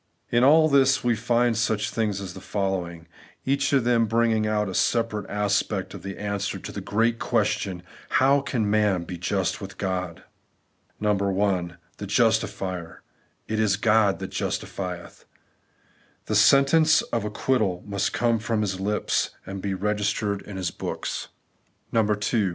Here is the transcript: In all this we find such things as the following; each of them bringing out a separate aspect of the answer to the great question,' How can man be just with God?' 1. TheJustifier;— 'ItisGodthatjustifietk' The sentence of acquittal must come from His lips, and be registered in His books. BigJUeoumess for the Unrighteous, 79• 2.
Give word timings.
In 0.31 0.43
all 0.43 0.67
this 0.67 1.03
we 1.03 1.15
find 1.15 1.55
such 1.55 1.91
things 1.91 2.19
as 2.21 2.33
the 2.33 2.41
following; 2.41 3.07
each 3.45 3.71
of 3.71 3.83
them 3.83 4.07
bringing 4.07 4.47
out 4.47 4.67
a 4.67 4.73
separate 4.73 5.29
aspect 5.29 5.93
of 5.93 6.01
the 6.01 6.17
answer 6.17 6.57
to 6.57 6.71
the 6.71 6.81
great 6.81 7.19
question,' 7.19 7.83
How 8.19 8.41
can 8.41 8.67
man 8.67 9.03
be 9.03 9.19
just 9.19 9.61
with 9.61 9.77
God?' 9.77 10.23
1. 10.97 11.19
TheJustifier;— 11.99 12.97
'ItisGodthatjustifietk' 13.47 15.25
The 16.25 16.35
sentence 16.35 17.03
of 17.03 17.23
acquittal 17.23 17.83
must 17.85 18.11
come 18.11 18.39
from 18.39 18.61
His 18.61 18.79
lips, 18.79 19.29
and 19.45 19.61
be 19.61 19.75
registered 19.75 20.41
in 20.41 20.57
His 20.57 20.71
books. 20.71 21.27
BigJUeoumess 21.27 21.27
for 21.27 21.91
the 21.93 21.99
Unrighteous, 21.99 22.25
79• 22.27 22.45
2. 22.49 22.49